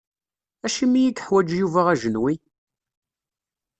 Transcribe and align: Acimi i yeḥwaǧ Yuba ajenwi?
Acimi 0.65 0.99
i 0.99 1.05
yeḥwaǧ 1.15 1.49
Yuba 1.59 1.81
ajenwi? 1.91 2.33